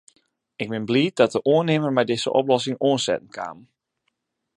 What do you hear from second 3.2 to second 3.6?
kaam.